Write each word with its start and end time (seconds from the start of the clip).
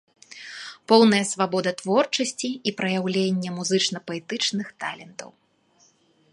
Поўная 0.91 1.19
свабода 1.31 1.73
творчасці 1.81 2.49
і 2.71 2.75
праяўлення 2.81 3.49
музычна-паэтычных 3.61 4.67
талентаў. 4.85 5.29